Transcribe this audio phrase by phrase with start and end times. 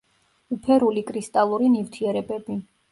[0.55, 2.63] უფერული კრისტალური ნივთიერებები.